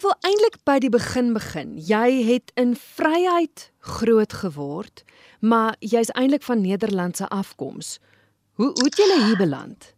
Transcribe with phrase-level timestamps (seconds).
[0.00, 1.74] Ek wil eintlik by die begin begin.
[1.76, 5.02] Jy het in Vryheid groot geword,
[5.44, 7.98] maar jy's eintlik van Nederlandse afkoms.
[8.56, 9.90] Hoe hoe het jy hier beland?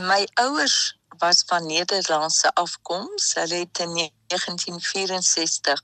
[0.00, 3.34] My ouers was van Nederlandse afkoms.
[3.36, 3.92] Hulle het in
[4.32, 5.80] 1964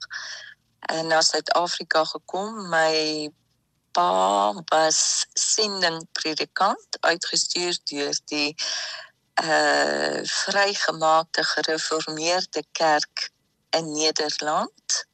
[1.05, 2.69] na Suid-Afrika gekom.
[2.73, 3.29] My
[3.93, 8.57] pa was sendingpredikant uitgestuur deur die
[9.45, 13.35] uh vrygemaakte gereformeerde kerk
[13.69, 15.05] in Nederland.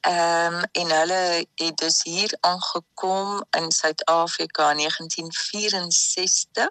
[0.00, 6.68] Ehm um, en hulle het dus hier aangekom in Suid-Afrika in 1964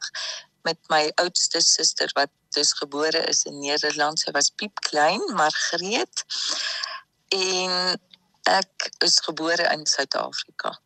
[0.61, 4.19] met my oudste suster wat dus gebore is in Nederland.
[4.19, 6.23] Sy was piep klein, Margreet.
[7.27, 8.01] En
[8.43, 10.79] ek is gebore in Suid-Afrika.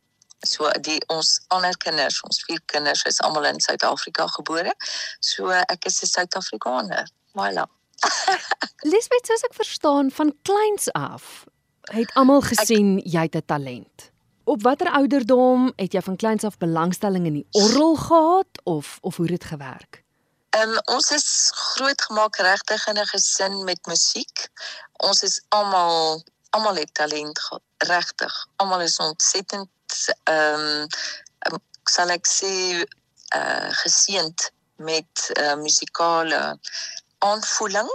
[0.46, 4.74] So die ons ander kinders, ons vier kinders is almal in Suid-Afrika gebore.
[5.20, 7.10] So ek is 'n Suid-Afrikaner.
[7.34, 7.77] Voilà.
[8.92, 11.44] Lisbeth, soos ek verstaan van kleins af,
[11.90, 14.10] het almal gesien ek, jy het 'n talent.
[14.44, 19.16] Op watter ouderdom het jy van kleins af belangstelling in die orgel gehad of of
[19.16, 20.02] hoe het dit gewerk?
[20.50, 24.48] Ehm um, ons is grootgemaak regtig in 'n gesin met musiek.
[24.96, 27.40] Ons is almal almal het talent
[27.78, 28.46] regtig.
[28.56, 29.70] Almal is ontsettend
[30.24, 30.88] ehm
[31.52, 32.84] um, sal ek sê
[33.36, 36.58] uh geseënd met uh musikale
[37.18, 37.90] aanvoeling.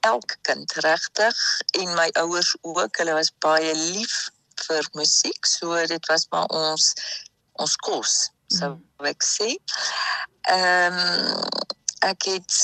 [0.00, 1.36] Elke kind regtig
[1.80, 4.28] en my ouers ook, hulle was baie lief
[4.66, 6.92] vir musiek, so dit was maar ons
[7.56, 8.16] ons kos,
[8.52, 9.08] sou mm.
[9.12, 9.54] ek sê.
[10.52, 11.64] Ehm um,
[12.06, 12.56] ek het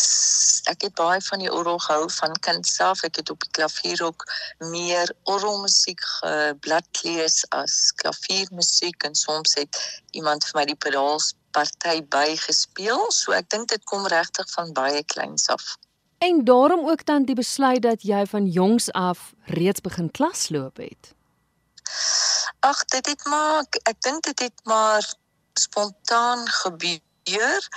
[0.70, 3.02] ek het baie van die orgel gehou van kind self.
[3.02, 4.24] Ek het op die klavier ook
[4.70, 9.80] meer orgelmusiek gebladlees as klaviermusiek en soms het
[10.10, 13.10] iemand vir my die pedaals party bygespeel.
[13.12, 15.76] So ek dink dit kom regtig van baie kleins af.
[16.22, 21.14] En daarom ook dan die besluit dat jy van jongs af reeds begin klasloop het.
[22.60, 25.14] Ag, dit het maar ek dink dit het maar
[25.54, 27.68] spontaan gebeur.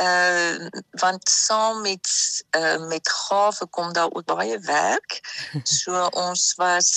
[0.00, 0.68] Uh
[1.00, 2.08] want saam met
[2.56, 5.20] uh met gawe kom daar ook baie werk.
[5.78, 6.90] So ons was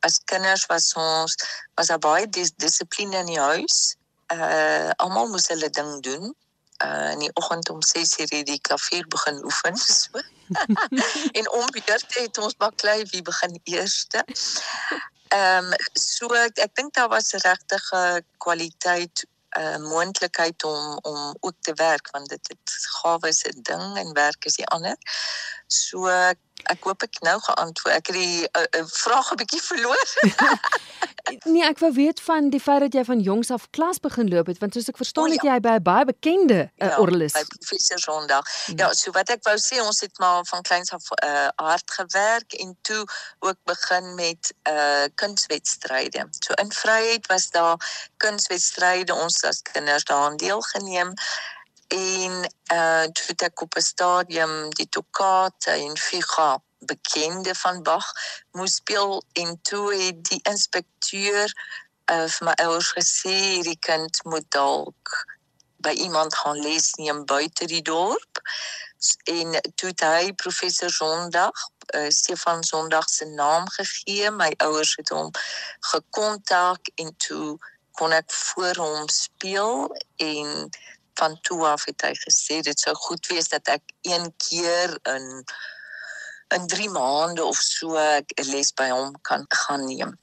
[0.00, 1.36] as kinders was ons
[1.74, 3.96] was daar baie dis, dissipline in die huis
[4.34, 6.34] uh almal moes hulle ding doen.
[6.84, 10.20] Uh in die oggend om 6:00 die klavier begin oefen so.
[11.38, 14.24] en om beurt het ons baklei wie begin eerste.
[15.28, 19.24] Ehm um, so ek, ek dink daar was regtig 'n kwaliteit
[19.58, 24.12] uh, moontlikheid om om ook te werk want dit het gawe is 'n ding en
[24.12, 24.96] werk is die ander.
[25.66, 26.38] So ek
[26.80, 27.94] hoop ek nou geantwoord.
[27.96, 30.06] Ek het die uh, uh, vraag 'n bietjie verloor.
[31.52, 34.46] nee, ek wou weet van die feit dat jy van jongs af klas begin loop
[34.46, 35.54] het want soos ek verstaan het ja.
[35.54, 37.32] jy by 'n baie bekende uh, ja, orgelis.
[37.32, 38.44] By professor Sondag.
[38.66, 38.78] Hmm.
[38.78, 42.52] Ja, so wat ek wou sê ons het maar van kleins af uh, hard gewerk
[42.52, 43.02] en toe
[43.38, 46.28] ook begin met uh kunswedstryde.
[46.30, 47.76] So in Vryheid was daar
[48.16, 51.14] kunswedstryde ons as kinders daaraan deelgeneem
[51.88, 52.32] en
[52.72, 58.12] uh toe het ek op 'n stadium die toccata en figa bekende van Bach
[58.50, 61.52] moes speel en toe het die inspekteur
[62.12, 65.24] uh vir my ouers gesê hierdie kind moet dalk
[65.76, 68.40] by iemand gaan les neem buite die dorp.
[69.24, 74.30] En toe het hy professor Sondag uh, Stefan Sondag se naam gegee.
[74.30, 75.30] My ouers het hom
[75.80, 77.58] gekontak en toe
[77.96, 80.68] kon ek voor hom speel en
[81.18, 85.44] van toe af het hy gesê dit sou goed wees dat ek een keer in
[86.54, 90.14] in 3 maande of so 'n les by hom kan gaan neem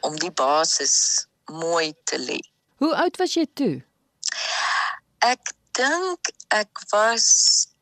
[0.00, 2.40] om die basis mooi te lê.
[2.76, 3.82] Hoe oud was jy toe?
[5.18, 7.26] Ek dink ek was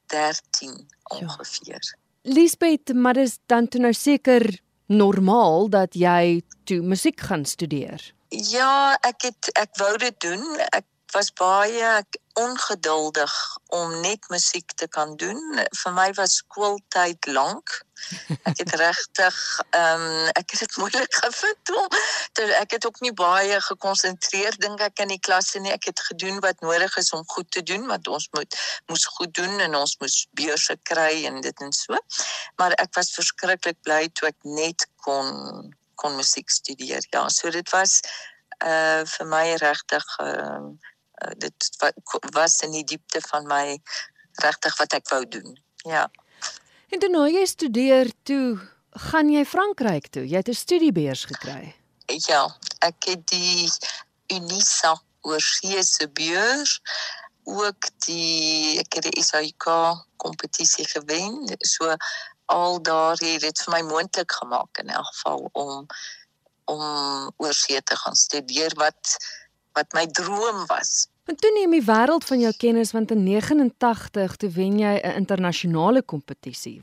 [0.07, 1.83] 13 ongeveer.
[1.83, 1.97] Ja.
[2.23, 8.03] Lisbeth, maar dis dan toe nou seker normaal dat jy toe musiek gaan studeer.
[8.29, 10.45] Ja, ek het ek wou dit doen.
[10.73, 12.03] Ek was baie
[12.39, 13.33] ongeduldig
[13.67, 15.39] om net musiek te kan doen.
[15.83, 17.73] Vir my was skooltyd lank.
[18.47, 19.39] Ek het regtig
[19.71, 21.89] ehm um, ek het dit moeilik gevind om
[22.39, 25.73] ter, ek het ook nie baie gekonsentreer dink ek in die klasse nie.
[25.75, 29.35] Ek het gedoen wat nodig is om goed te doen, want ons moet moes goed
[29.35, 31.99] doen en ons moes beurse kry en dit en so.
[32.63, 37.03] Maar ek was verskriklik bly toe ek net kon kon musiek studeer.
[37.11, 37.99] Ja, so dit was
[38.63, 40.95] uh vir my regtig ehm uh,
[41.37, 41.71] dit
[42.33, 43.81] was in die diepte van my
[44.43, 45.59] regtig wat ek wou doen.
[45.87, 46.11] Ja.
[46.89, 48.59] En toe nou jy studeer toe,
[49.11, 50.25] gaan jy Frankryk toe.
[50.29, 51.75] Jy het 'n studiebeurs gekry.
[52.07, 53.71] Ja, ek het die
[54.33, 56.81] Unisa oorsese beurs
[57.45, 59.65] ook die ek het die SAIK
[60.17, 61.57] kompetisie gewen.
[61.59, 61.97] So
[62.47, 65.87] al daar het dit vir my moontlik gemaak in elk geval om
[66.65, 66.81] om
[67.37, 69.17] oorsee te gaan studeer wat
[69.79, 71.07] wat my droom was.
[71.29, 75.17] En toe neem jy wêreld van jou kennis want in 89 toe wen jy 'n
[75.23, 76.81] internasionale kompetisie.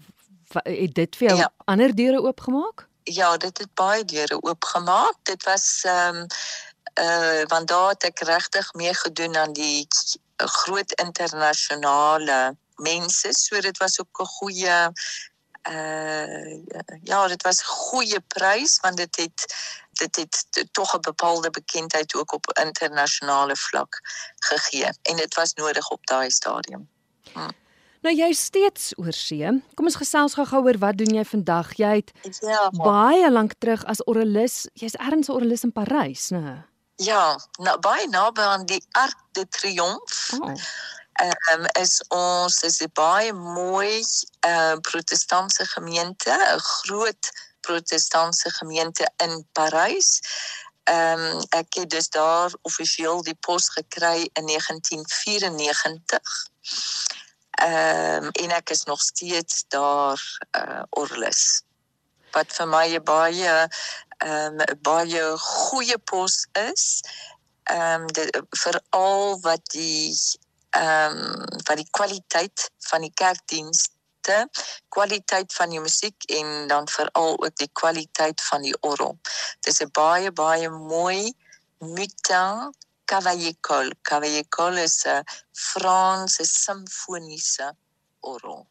[0.64, 1.54] Het dit vir jou ja.
[1.66, 2.88] ander deure oopgemaak?
[3.04, 5.18] Ja, dit het baie deure oopgemaak.
[5.24, 6.28] Dit was ehm um,
[7.02, 9.88] uh want daar het ek regtig mee gedoen aan die
[10.38, 14.78] groot internasionale mense, so dit was ook 'n goeie
[15.70, 16.50] uh
[17.04, 19.56] ja, dit was 'n goeie prys want dit het
[20.00, 24.02] dit het tog 'n bepaalde bekendheid ook op internasionale vlak
[24.36, 26.90] gegee en dit was nodig op daai stadium.
[27.34, 27.50] Hm.
[28.02, 29.64] Nou jy steeds oor see.
[29.74, 31.74] Kom ons gesels gou-gou oor wat doen jy vandag?
[31.76, 36.66] Jy het ja, baie lank terug as oralis, jy's ergens 'n oralis in Parys, né?
[36.96, 40.38] Ja, nou baie naby aan die Arc de Triomphe.
[40.42, 40.54] Oh
[41.16, 44.04] ehm um, is ons is 'n baie mooi
[44.40, 47.24] ehm uh, protestantse gemeente, 'n groot
[47.66, 50.22] protestantse gemeente in Parys.
[50.86, 56.50] Ehm um, ek het dus daar offisieel die pos gekry in 1994.
[57.52, 61.62] Ehm um, en ek is nog steeds daar uh Orlis.
[62.32, 63.68] Wat vir my 'n baie
[64.18, 67.02] ehm um, baie goeie pos is.
[67.64, 70.20] Ehm um, veral wat die
[70.70, 73.14] ehm um, van die kwaliteit van die
[74.26, 74.50] kerkdienste,
[74.90, 79.18] kwaliteit van die musiek en dan veral ook die kwaliteit van die orgel.
[79.62, 81.34] Dit is 'n baie baie mooi
[81.80, 82.74] Mutin
[83.06, 83.92] Cavaillé-Col.
[84.02, 87.76] Cavaillé-Col is 'n Franse simfoniese
[88.20, 88.68] orgel.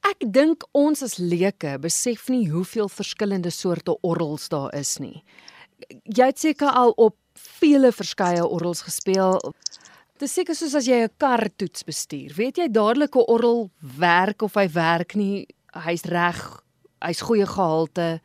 [0.00, 5.24] Ek dink ons as leuke besef nie hoeveel verskillende soorte orgels daar is nie.
[6.02, 9.54] Jy het seker al op vele verskeie orgels gespeel.
[10.18, 12.34] Dis seker soos as jy 'n kar toets bestuur.
[12.34, 15.46] Weet jy dadelik hoe orgel werk of hy werk nie,
[15.86, 16.40] hy's reg,
[17.00, 18.20] hy's goeie gehalte.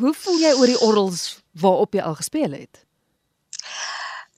[0.00, 2.84] Hoe voel jy oor die orgels waarop jy al gespeel het?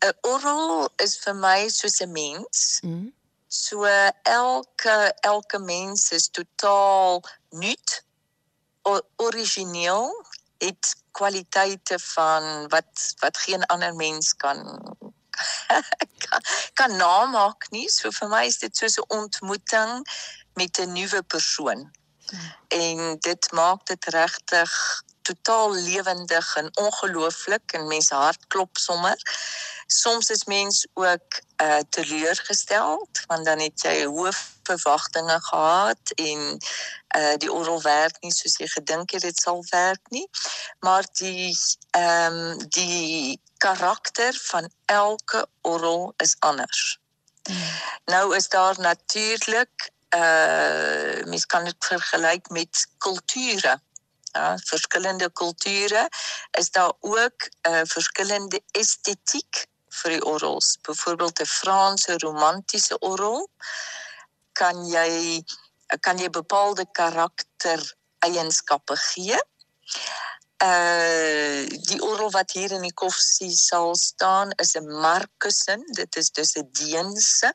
[0.02, 2.80] 'n Orgel is vir my soos 'n mens.
[2.82, 3.12] Mm.
[3.48, 3.84] So
[4.22, 8.04] elke elke mens is totaal nuut,
[9.16, 10.10] origineel,
[10.58, 14.58] het kwaliteite van wat wat geen ander mens kan
[16.18, 16.42] kan,
[16.78, 17.88] kan namaak nie.
[17.88, 20.06] So vir my is dit soos 'n ontmoeting
[20.54, 21.90] met 'n nuwe persoon.
[22.30, 22.52] Hmm.
[22.68, 29.18] En dit maak dit regtig totaal lewendig en ongelooflik en mense hart klop sommer.
[29.86, 34.32] Soms is mens ook uh teleurgestel want dan het jy hoë
[34.68, 36.40] verwagtinge gehad en
[37.18, 40.26] uh die oral werk nie soos jy gedink het dit sal werk nie.
[40.80, 41.54] Maar die
[41.90, 46.98] ehm um, die karakter van elke oral is anders.
[47.42, 47.70] Hmm.
[48.04, 53.80] Nou is daar natuurlik uh mens kan dit vergelyk met kulture
[54.32, 56.08] ja, verskillende kulture
[56.58, 59.66] is daar ook 'n uh, verskillende estetiek
[60.00, 60.78] vir die orgels.
[60.82, 63.48] Byvoorbeeld 'n Franse romantiese orgel
[64.52, 65.42] kan jy
[66.00, 69.38] kan jy bepaalde karakter eienskappe gee.
[70.62, 76.30] Uh die orgel wat hier in die koffie sal staan is 'n Markussen, dit is
[76.30, 77.54] dus 'n Deense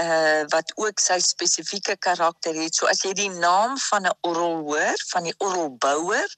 [0.00, 2.74] uh wat ook sy spesifieke karakter het.
[2.74, 6.36] So as jy die naam van 'n orgel hoor, van die orgelbouer,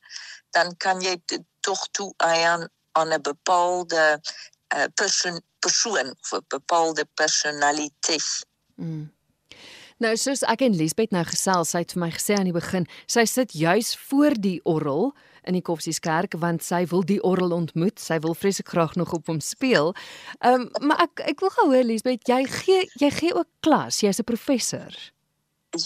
[0.50, 1.20] dan kan jy
[1.60, 4.20] tog toe aan aan 'n bepaalde
[4.74, 8.46] uh persoon persoon of 'n bepaalde personaliteit.
[8.74, 9.12] Mm.
[10.00, 12.86] Nou soos ek en Liesbeth nou gesels, sy het vir my gesê aan die begin,
[13.04, 15.10] sy sit juis voor die orgel
[15.44, 18.00] in die Koffsieskerk want sy wil die orgel ontmoet.
[18.00, 19.92] Sy wil vreeslik graag nog op hom speel.
[20.40, 24.00] Ehm um, maar ek ek wil gou hoor Liesbeth, jy gee jy gee ook klas.
[24.00, 24.96] Jy's 'n professor.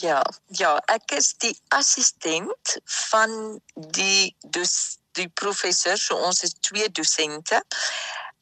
[0.00, 2.78] Ja, ja, ek is die assistent
[3.10, 5.98] van die dus die professor.
[5.98, 7.62] So ons is twee dosente.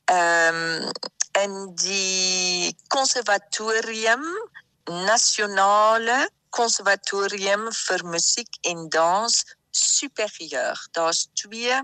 [0.05, 0.93] Ehm um,
[1.33, 4.25] en die konservatorium
[4.85, 10.87] nasionale konservatorium vir musiek en dans superieur.
[10.93, 11.81] Daar's twee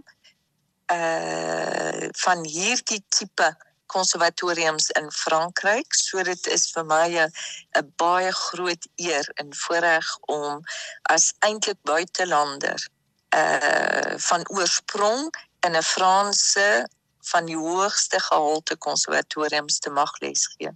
[0.93, 3.49] uh van hierdie tipe
[3.87, 5.95] konservatoriums in Frankryk.
[5.95, 10.61] So dit is vir my 'n baie groot eer en voorreg om
[11.03, 12.89] as eintlik buitelander
[13.37, 15.35] uh van oorsprong
[15.67, 16.89] in 'n Franse
[17.21, 20.71] van die hoogste gehalte konservatoriums te mag lesgee.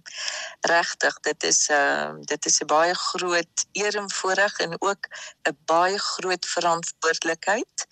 [0.61, 5.07] Regtig, dit is 'n uh, dit is 'n baie groot eer en voorreg en ook
[5.49, 7.87] 'n baie groot verantwoordelikheid.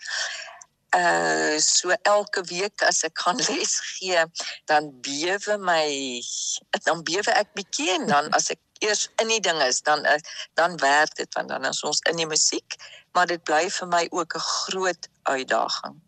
[0.96, 4.25] Uh so elke week as ek gaan les gee,
[4.65, 6.22] dan bewe my
[6.84, 10.05] dan bewe ek bietjie en dan as ek eers in die ding is, dan
[10.53, 12.75] dan werk dit want dan is ons in die musiek
[13.12, 16.01] maar dit bly vir my ook 'n groot uitdaging.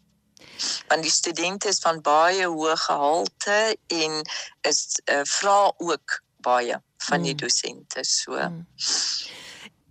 [0.87, 4.21] Want die studente is van baie hoë gehalte en
[4.61, 7.41] is uh, vra ook baie van die mm.
[7.43, 8.03] dosente.
[8.03, 8.65] So mm.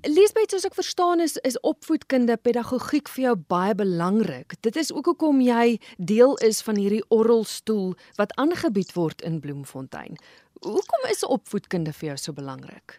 [0.02, 4.56] Lisbeth, soos ek verstaan is is opvoedkunde pedagogiek vir jou baie belangrik.
[4.66, 10.18] Dit is ook hoekom jy deel is van hierdie orrelstoel wat aangebied word in Bloemfontein.
[10.66, 12.98] Hoekom is opvoedkunde vir jou so belangrik?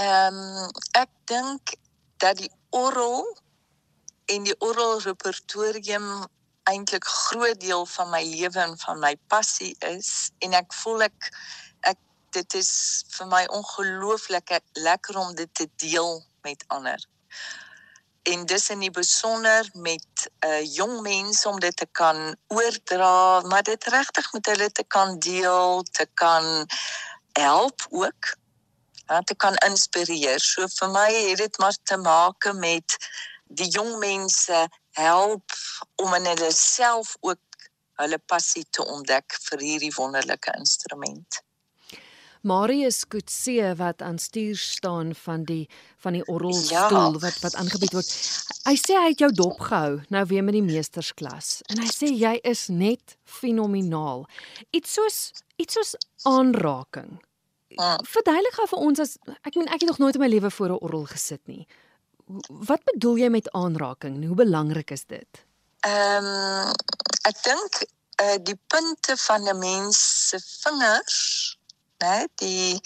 [0.00, 1.76] Ehm um, ek dink
[2.24, 3.26] dat die orrel
[4.26, 6.26] en die orrel repertorium
[6.70, 11.32] eintlik groot deel van my lewe en van my passie is en ek voel ek
[12.32, 12.72] dit is
[13.16, 17.00] vir my ongelooflik lekker om dit te deel met ander.
[18.22, 23.64] En dis in die besonder met uh, jong mense om dit te kan oordra, maar
[23.66, 26.66] dit regtig met hulle te kan deel, te kan
[27.38, 28.36] help ook.
[29.10, 30.40] Ja, te kan inspireer.
[30.40, 32.96] So vir my het dit maar te maak met
[33.54, 34.66] die jong mense
[34.98, 35.56] help
[36.02, 37.40] om in hulle self ook
[38.00, 41.42] hulle passie te ontdek vir hierdie wonderlike instrument.
[42.42, 45.68] Marius Kutse wat aan stuur staan van die
[46.02, 47.18] van die orrelstoel ja.
[47.22, 48.10] wat wat aangebied word.
[48.66, 52.10] Hy sê hy het jou dop gehou nou weer met die meestersklas en hy sê
[52.10, 54.26] jy is net fenomenaal.
[54.74, 55.20] Iets soos
[55.62, 55.94] iets soos
[56.26, 57.20] aanraking.
[57.78, 57.94] Ja.
[58.04, 59.14] Verduidelik gou vir ons as
[59.46, 61.66] ek meen ek het nog nooit in my lewe voor 'n orrel gesit nie.
[62.48, 64.20] Wat bedoel jy met aanraking?
[64.26, 65.42] Hoe belangrik is dit?
[65.86, 66.70] Ehm um,
[67.28, 67.82] ek dink
[68.22, 69.98] uh, die punte van 'n mens
[70.28, 71.20] se vingers
[72.02, 72.26] né?
[72.34, 72.80] Die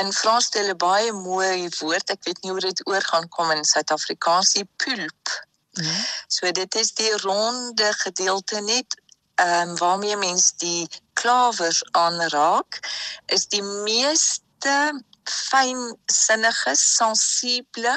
[0.00, 2.10] in Frans het hulle baie mooi woord.
[2.14, 5.34] Ek weet nie hoe dit oor gaan kom in Suid-Afrikaans die pulp.
[5.78, 5.96] Ja.
[6.28, 8.98] So dit is die ronde gedeelte net
[9.40, 10.88] ehm um, waarmee mens die
[11.20, 12.80] klawers aanraak
[13.26, 14.76] is die meeste
[15.24, 17.94] fynsinnige sensible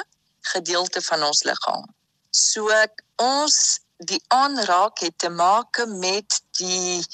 [0.52, 1.86] gedeelte van ons liggaam.
[2.30, 2.70] So
[3.22, 3.58] ons
[3.96, 7.04] die aanraak het te maak met die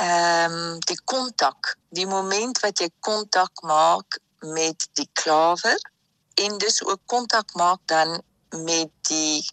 [0.00, 5.76] ehm um, die kontak, die moment wat jy kontak maak met die klawer
[6.40, 8.22] en dis ook kontak maak dan
[8.64, 9.44] met die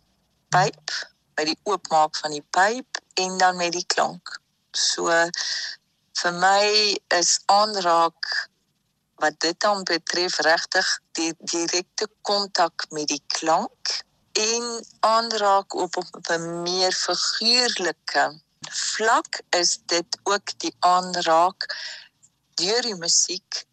[0.56, 0.94] pyp,
[1.36, 4.40] by die oopmaak van die pyp en dan met die klank.
[4.72, 5.12] So
[6.18, 8.32] vir my is aanraak
[9.18, 13.94] wat dit dan betref regtig die direkte kontak met die klank
[14.38, 18.26] en aanraak op op 'n meer figuurlike
[18.70, 21.76] vlak is dit ook die aanraak
[22.54, 23.66] deur die musiek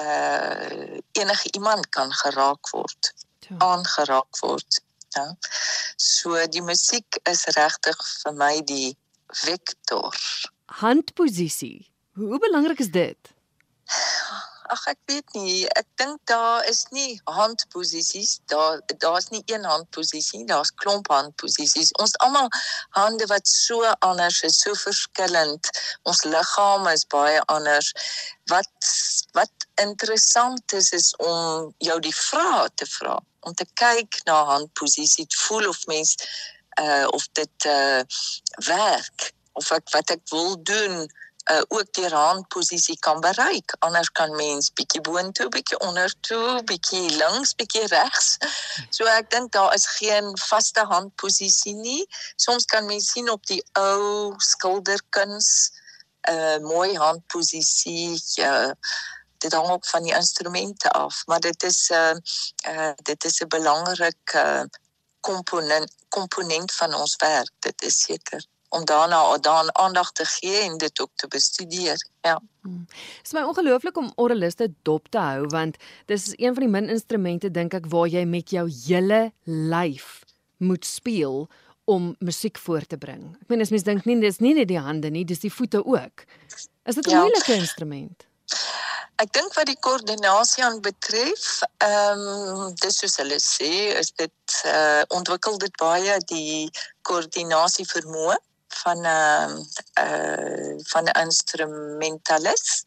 [0.00, 3.56] uh enige iemand kan geraak word ja.
[3.58, 5.36] aangeraak word ja.
[5.96, 10.14] So die musiek is regtig vir my die vektor.
[10.80, 11.90] Handposisie.
[12.18, 13.34] Hoe belangrik is dit
[14.74, 15.66] ag ek weet nie.
[15.78, 18.38] Ek dink daar is nie handposisies.
[18.52, 21.92] Daar daar's nie een handposisie daar's klomp handposisies.
[22.02, 22.48] Ons almal
[22.96, 25.70] hande wat so anders is so verskillend.
[26.02, 27.92] Ons liggame is baie anders.
[28.52, 28.92] Wat
[29.38, 33.18] wat interessant is is om jou die vrae te vra.
[33.40, 36.16] Om te kyk na handposisie voel of mens
[36.80, 38.02] uh, of dit uh,
[38.66, 41.06] werk of ek wat ek wil doen
[41.50, 43.76] uh, ook die handposisie kan bereik.
[43.78, 48.36] Anders kan mens bietjie boontoe, bietjie ondertoe, bietjie links, bietjie regs.
[48.90, 52.04] So ek dink daar is geen vaste handposisie nie.
[52.36, 55.70] Soms kan mens sien op die ou skilderkuns
[56.28, 58.20] 'n uh, eh, mooi handposisie.
[58.36, 58.70] Uh,
[59.38, 62.20] dit hang ook van die instrumente af, maar dit is 'n
[62.68, 64.68] uh, uh, dit is 'n belangrike
[65.20, 67.50] komponent komponent van ons werk.
[67.60, 72.08] Dit is seker om daarna daan aandag te gee en dit ook te bestudeer.
[72.20, 72.40] Ja.
[72.62, 72.84] Hmm.
[72.88, 76.88] Dit is my ongelooflik om orreliste dop te hou want dis een van die min
[76.88, 80.20] instrumente dink ek waar jy met jou hele lyf
[80.56, 81.48] moet speel
[81.84, 83.22] om musiek voor te bring.
[83.40, 85.80] Ek meen as mens dink nie dis nie net die hande nie, dis die voete
[85.84, 86.26] ook.
[86.84, 87.20] Is dit 'n ja.
[87.20, 88.26] moeilike instrument?
[89.18, 94.60] Ek dink wat die koördinasie aan betref, ehm um, dis soos hulle sê, is dit
[94.64, 96.70] uh, ontwikkel dit baie die
[97.02, 98.36] koördinasie vermoë
[98.68, 99.58] van 'n uh,
[100.00, 102.84] uh, van 'n instrumentalis.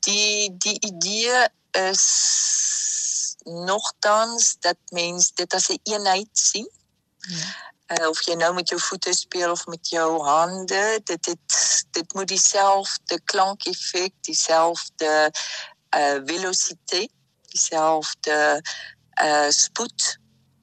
[0.00, 6.70] Die die idee is nogtans dat mens dit as 'n een eenheid sien.
[7.18, 7.72] Ja.
[7.86, 11.38] Uh, of jy nou met jou voete speel of met jou hande, dit dit
[11.90, 15.32] dit moet dieselfde klankeffek, dieselfde
[15.96, 17.10] uh velociteit,
[17.42, 18.62] dieselfde
[19.22, 20.18] uh spoed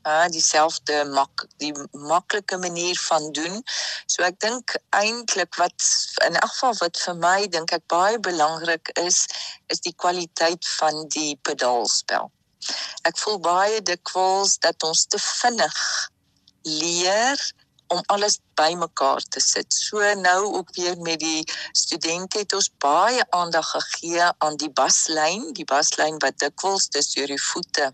[0.07, 3.61] uh dieselfde mak die maklike manier van doen.
[4.05, 5.87] So ek dink eintlik wat
[6.25, 9.25] in elk geval wat vir my dink ek baie belangrik is
[9.67, 12.31] is die kwaliteit van die pedaalspel.
[13.09, 15.81] Ek voel baie dikwels dat ons te vinnig
[16.63, 17.41] leer
[17.91, 19.73] om alles bymekaar te sit.
[19.73, 25.51] So nou ook weer met die studente het ons baie aandag gegee aan die baslyn,
[25.57, 27.91] die baslyn wat dikwels deur die voete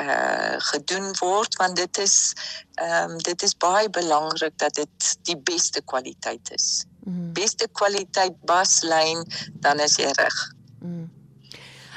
[0.00, 2.34] uh gedoen word want dit is
[2.74, 6.84] ehm um, dit is baie belangrik dat dit die beste kwaliteit is.
[7.04, 7.32] Mm.
[7.32, 9.24] Beste kwaliteit baslyn
[9.64, 10.38] dan is jy reg.
[10.80, 11.08] Mm.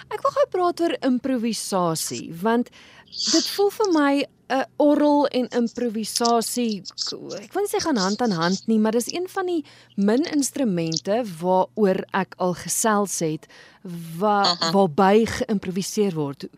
[0.10, 2.72] Ek wil gou praat oor improvisasie want
[3.10, 4.14] dit voel vir my
[4.50, 9.12] 'n orrel en improvisasie ek wil nie sê gaan hand aan hand nie, maar dis
[9.14, 9.62] een van die
[9.96, 13.46] min instrumente waaroor ek al gesels het
[14.18, 16.50] waar waarby geïmproviseer word.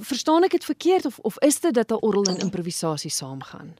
[0.00, 3.76] Verstaan ek dit verkeerd of of is dit dat 'n orrel en improvisasie saamgaan?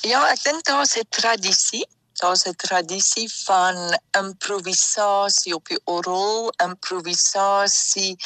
[0.00, 1.86] Ja, ek dink daar's 'n tradisie.
[2.12, 6.52] Daar's 'n tradisie van improvisasie op die orrel.
[6.56, 8.16] Improvisasie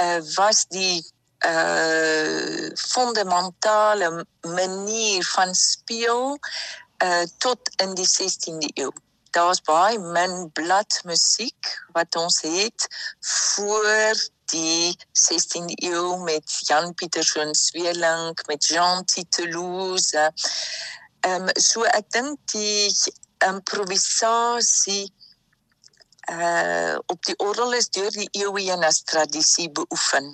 [0.00, 1.14] uh, was die
[1.46, 6.38] uh fundamentale manier van speel
[7.02, 8.90] uh tot in die 16de eeu.
[9.30, 12.86] Daar's baie min bladmusiek wat ons het
[13.20, 14.16] voor
[14.52, 20.32] die 16de eeu met Jan Pietersen Sweeling, met Jean Titelouze.
[21.20, 22.92] Ehm um, so ek dink die
[23.44, 25.06] improvisasie
[26.30, 30.32] uh op die orgel is deur die eeue heen as tradisie beoefen.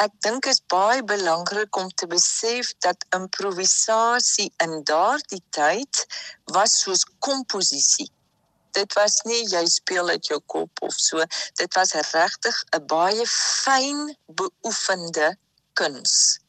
[0.00, 6.06] Ek dink is baie belangrik om te besef dat improvisasie in daardie tyd
[6.56, 8.08] was soos komposisie.
[8.72, 11.24] Dit was nie jy speel uit jou kop of so,
[11.60, 15.36] dit was regtig 'n baie fyn beoefende
[15.72, 16.40] kuns.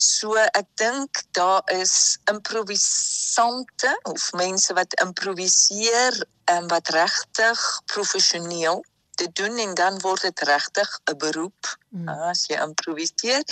[0.00, 8.80] So ek dink daar is improvisante of mense wat improviseer en wat regtig professioneel
[9.20, 12.08] te doen en dan word dit regtig 'n beroep mm.
[12.08, 13.44] as jy improviseer.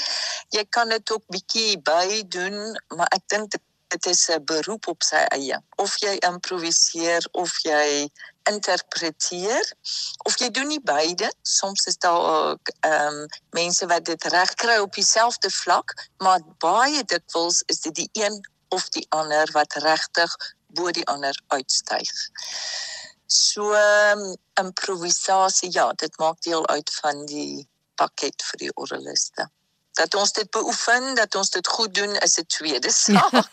[0.56, 2.56] Jy kan dit ook bietjie by doen,
[2.96, 3.64] maar ek dink dit
[3.96, 5.58] is 'n beroep op sy eie.
[5.76, 8.10] Of jy improviseer of jy
[8.42, 9.72] interpreteer
[10.24, 11.32] of jy doen nie beide.
[11.42, 16.40] Soms is daar ook ehm um, mense wat dit reg kry op dieselfde vlak, maar
[16.58, 22.10] baie dikwels is dit die een of die ander wat regtig bo die ander uitstyg.
[23.26, 29.48] So um, improvisasie ja, dit maak deel uit van die pakket vir die oraliste
[29.98, 33.48] dat ons dit beoefen, dat ons dit goed doen is 'n tweede saak.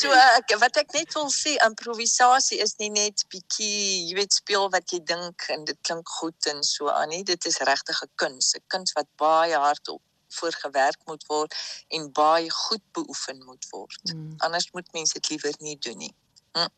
[0.00, 4.66] so ek, wat ek net wil sê, improvisasie is nie net bietjie, jy weet, speel
[4.70, 7.22] wat jy dink en dit klink goed en so aan nie.
[7.22, 11.54] Dit is regtig 'n kuns, 'n kuns wat baie hard op voorgewerk moet word
[11.88, 14.12] en baie goed beoefen moet word.
[14.14, 14.34] Mm.
[14.36, 16.14] Anders moet mense dit liewer nie doen nie.
[16.52, 16.68] Mm.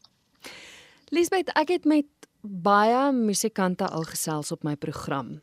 [1.09, 2.07] Lisbeth, ek het met
[2.41, 5.41] baie musikante al gesels op my program.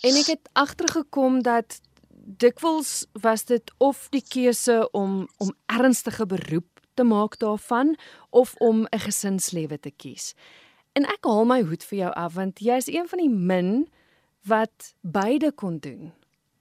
[0.00, 1.80] En ek het agtergekom dat
[2.24, 7.96] dikwels was dit of die keuse om om ernstige beroep te maak daarvan
[8.30, 10.34] of om 'n gesinslewe te kies.
[10.92, 13.88] En ek haal my hoed vir jou af want jy is een van die min
[14.42, 16.12] wat beide kon doen.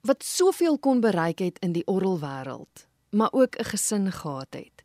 [0.01, 4.83] Wat soveel kon bereik het in die orrelwêreld, maar ook 'n gesin gehad het.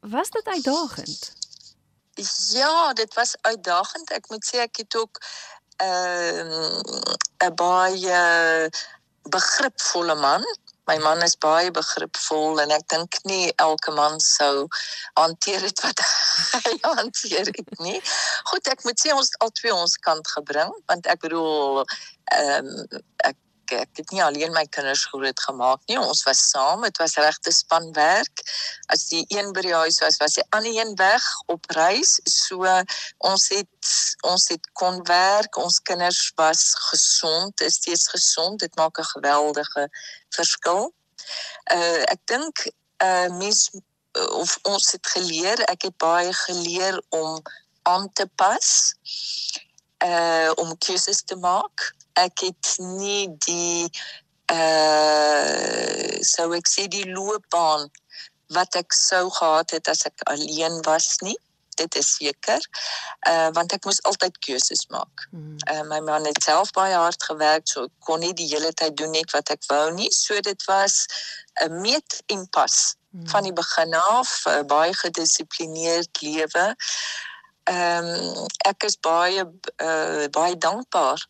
[0.00, 1.32] Was dit uitdagend?
[2.52, 4.10] Ja, dit was uitdagend.
[4.10, 5.20] Ek moet sê ek het ook
[5.84, 7.14] ehm uh,
[7.46, 8.20] 'n baie
[9.36, 10.44] begripvolle man.
[10.86, 14.66] My man is baie begripvol en ek dink nie elke man sou
[15.20, 16.00] hanteer dit wat
[16.64, 18.00] hy hanteer het nie.
[18.50, 23.00] Goed, ek moet sê ons al twee ons kant gebring want ek bedoel ehm um,
[23.28, 23.36] ek
[23.72, 25.98] ek het nie alleen my kinders groot gemaak nie.
[25.98, 26.82] Ons was saam.
[26.86, 28.42] Dit was regte spanwerk.
[28.92, 32.18] As die een by die huis was, was die ander een weg op reis.
[32.24, 32.66] So
[33.18, 33.92] ons het
[34.26, 35.56] ons het kon werk.
[35.56, 38.60] Ons kinders was gesond, is steeds gesond.
[38.60, 39.88] Dit maak 'n geweldige
[40.30, 40.92] verskil.
[41.72, 42.66] Uh ek dink
[43.04, 43.70] uh mens
[44.12, 47.42] of ons het geleer, ek het baie geleer om
[47.82, 48.94] aan te pas.
[50.04, 53.90] Uh om keuses te maak ek het nie die
[54.52, 57.88] uh sou ek sê die loopbaan
[58.54, 61.38] wat ek sou gehad het as ek alleen was nie
[61.80, 62.60] dit is seker
[63.30, 65.26] uh want ek moes altyd keuses maak.
[65.30, 65.56] Mm.
[65.72, 69.14] Uh my man het self baie hard gewerk so kon nie die hele tyd doen
[69.16, 70.10] net wat ek wou nie.
[70.14, 72.76] So dit was 'n uh, meet en pas
[73.10, 73.28] mm.
[73.32, 76.66] van die begin af uh, baie gedissiplineerd lewe.
[77.70, 79.44] Ehm um, ek is baie
[79.88, 81.28] uh baie dankbaar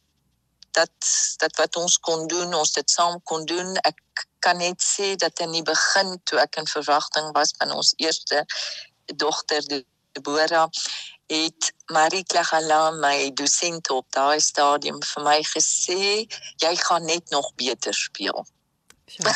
[0.77, 3.77] dat dat wat ons kon doen, ons dit saam kon doen.
[3.87, 7.95] Ek kan net sê dat in die begin toe ek in verwagting was van ons
[7.97, 8.45] eerste
[9.17, 9.65] dogter
[10.13, 10.69] Deborah
[11.31, 16.27] het Marie Klagala my dosent op daai stadium vir my gesê
[16.65, 18.47] jy gaan net nog beter speel.
[19.11, 19.35] Sure.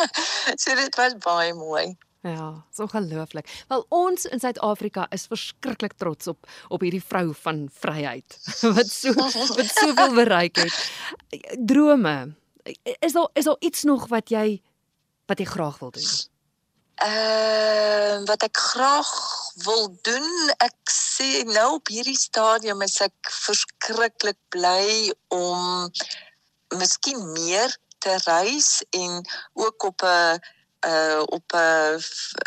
[0.62, 1.96] so dit was baie mooi.
[2.26, 3.64] Ja, so ongelooflik.
[3.68, 8.38] Wel ons in Suid-Afrika is verskriklik trots op op hierdie vrou van vryheid
[8.76, 10.74] wat so wat soveel bereik het.
[11.58, 12.34] Drome.
[12.98, 14.62] Is daar is daar iets nog wat jy
[15.30, 16.10] wat jy graag wil doen?
[16.96, 19.12] Ehm uh, wat ek graag
[19.62, 25.92] wil doen, ek sê nou op hierdie stadium is ek verskriklik bly om
[26.74, 27.70] miskien meer
[28.02, 29.22] te reis en
[29.54, 30.40] ook op 'n
[30.86, 32.00] uh op 'n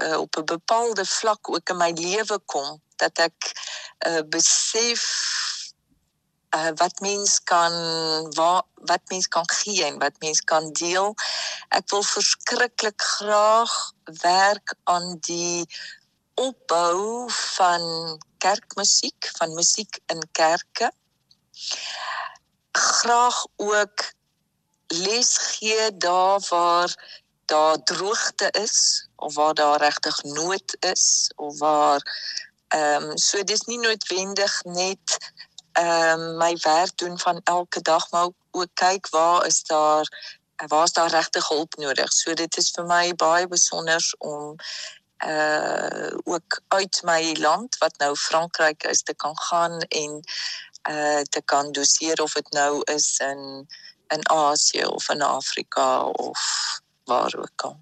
[0.03, 3.39] uh, op 'n bepaalde vlak ook in my lewe kom dat ek
[4.07, 5.03] uh besef
[6.55, 7.73] uh wat mens kan
[8.33, 11.13] wat wat mens kan gee en wat mens kan deel.
[11.69, 15.67] Ek wil verskriklik graag werk aan die
[16.33, 17.83] opbou van
[18.37, 20.91] kerkmusiek, van musiek in kerke.
[22.71, 24.13] Graag ook
[24.87, 26.95] les gee daar waar
[27.49, 32.01] daar droogte is of waar daar regtig nood is of waar
[32.67, 35.17] ehm um, so dis nie noodwendig net
[35.71, 40.37] ehm um, my werk doen van elke dag maar ook, ook kyk waar is daar
[40.67, 42.11] waar is daar regtig hulp nodig.
[42.13, 44.55] So dit is vir my baie besonder om
[45.25, 50.21] uh ook uit my land wat nou Frankryk is te kan gaan en
[50.89, 53.67] uh te kan doseer of dit nou is in
[54.07, 56.39] in Asië of in Afrika of
[57.09, 57.79] waar ook al.